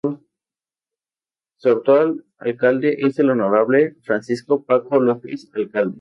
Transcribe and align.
Su 1.57 1.69
actual 1.69 2.25
alcalde 2.39 2.97
es 3.01 3.19
el 3.19 3.29
honorable:Francisco 3.29 4.65
Paco 4.65 4.99
Lopez 4.99 5.51
alcalde 5.53 5.89